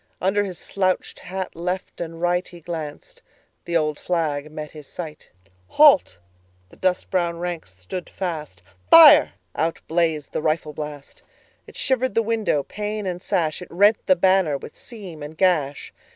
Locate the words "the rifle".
10.31-10.73